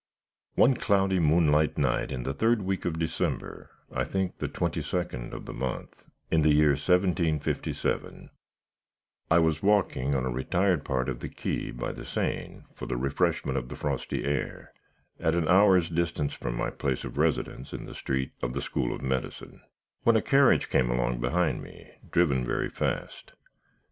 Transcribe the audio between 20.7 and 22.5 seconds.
came along behind me, driven